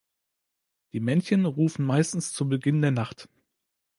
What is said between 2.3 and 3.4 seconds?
zu Beginn der Nacht.